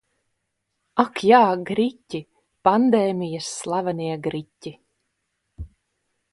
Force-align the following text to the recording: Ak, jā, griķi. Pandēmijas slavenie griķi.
Ak, 1.03 1.21
jā, 1.31 1.41
griķi. 1.71 2.23
Pandēmijas 2.69 3.53
slavenie 3.61 4.19
griķi. 4.31 4.75